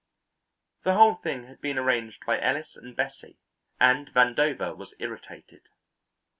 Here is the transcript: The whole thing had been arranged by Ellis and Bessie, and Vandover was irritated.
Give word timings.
The 0.83 0.95
whole 0.95 1.13
thing 1.13 1.43
had 1.45 1.61
been 1.61 1.77
arranged 1.77 2.25
by 2.25 2.41
Ellis 2.41 2.75
and 2.75 2.95
Bessie, 2.95 3.37
and 3.79 4.11
Vandover 4.11 4.75
was 4.75 4.95
irritated. 4.97 5.61